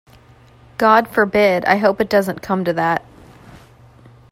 [0.79, 1.63] God forbid!
[1.65, 3.05] I hope it doesn't come to that.